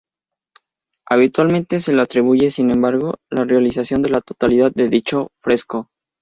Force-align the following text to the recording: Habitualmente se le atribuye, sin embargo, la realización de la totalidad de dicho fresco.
Habitualmente 1.07 1.79
se 1.79 1.93
le 1.93 2.01
atribuye, 2.01 2.49
sin 2.49 2.71
embargo, 2.71 3.19
la 3.29 3.43
realización 3.43 4.01
de 4.01 4.09
la 4.09 4.21
totalidad 4.21 4.71
de 4.73 4.89
dicho 4.89 5.29
fresco. 5.43 5.91